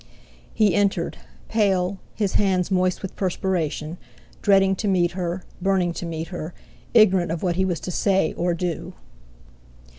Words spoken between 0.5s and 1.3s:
He entered,